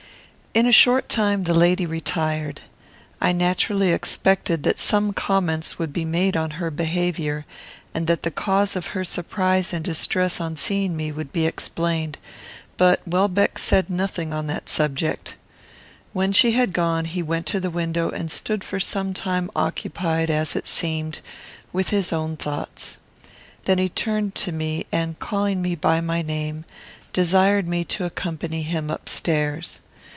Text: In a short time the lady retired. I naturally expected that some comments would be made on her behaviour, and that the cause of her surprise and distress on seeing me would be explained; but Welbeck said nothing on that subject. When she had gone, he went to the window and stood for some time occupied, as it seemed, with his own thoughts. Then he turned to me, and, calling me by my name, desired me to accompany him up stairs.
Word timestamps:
In 0.53 0.65
a 0.65 0.71
short 0.73 1.07
time 1.07 1.45
the 1.45 1.53
lady 1.53 1.85
retired. 1.85 2.59
I 3.21 3.31
naturally 3.31 3.93
expected 3.93 4.63
that 4.63 4.79
some 4.79 5.13
comments 5.13 5.79
would 5.79 5.93
be 5.93 6.03
made 6.03 6.35
on 6.35 6.51
her 6.59 6.69
behaviour, 6.69 7.45
and 7.93 8.05
that 8.07 8.23
the 8.23 8.31
cause 8.31 8.75
of 8.75 8.87
her 8.87 9.05
surprise 9.05 9.71
and 9.71 9.81
distress 9.81 10.41
on 10.41 10.57
seeing 10.57 10.97
me 10.97 11.09
would 11.09 11.31
be 11.31 11.45
explained; 11.45 12.17
but 12.75 12.99
Welbeck 13.07 13.59
said 13.59 13.89
nothing 13.89 14.33
on 14.33 14.47
that 14.47 14.67
subject. 14.67 15.35
When 16.11 16.33
she 16.33 16.51
had 16.51 16.73
gone, 16.73 17.05
he 17.05 17.23
went 17.23 17.45
to 17.45 17.61
the 17.61 17.69
window 17.69 18.09
and 18.09 18.29
stood 18.29 18.61
for 18.61 18.77
some 18.77 19.13
time 19.13 19.49
occupied, 19.55 20.29
as 20.29 20.57
it 20.57 20.67
seemed, 20.67 21.21
with 21.71 21.91
his 21.91 22.11
own 22.11 22.35
thoughts. 22.35 22.97
Then 23.63 23.77
he 23.77 23.87
turned 23.87 24.35
to 24.35 24.51
me, 24.51 24.85
and, 24.91 25.17
calling 25.17 25.61
me 25.61 25.75
by 25.75 26.01
my 26.01 26.21
name, 26.21 26.65
desired 27.13 27.69
me 27.69 27.85
to 27.85 28.03
accompany 28.03 28.63
him 28.63 28.91
up 28.91 29.07
stairs. 29.07 29.79